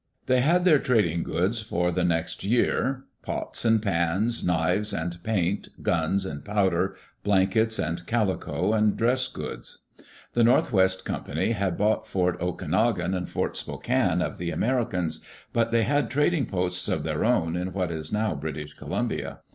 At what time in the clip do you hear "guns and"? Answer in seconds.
5.83-6.43